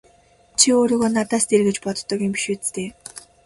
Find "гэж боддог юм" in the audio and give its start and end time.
1.67-2.31